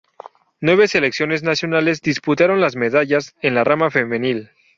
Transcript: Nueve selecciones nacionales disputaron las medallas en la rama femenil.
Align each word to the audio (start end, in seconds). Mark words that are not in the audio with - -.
Nueve 0.61 0.87
selecciones 0.87 1.43
nacionales 1.43 2.01
disputaron 2.01 2.59
las 2.59 2.75
medallas 2.75 3.35
en 3.43 3.53
la 3.53 3.63
rama 3.63 3.91
femenil. 3.91 4.49